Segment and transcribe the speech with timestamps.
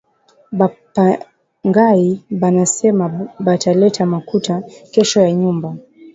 [0.57, 2.09] Ba pangayi
[2.41, 3.05] banasema
[3.45, 5.75] bata leta makuta kesho ya nyumba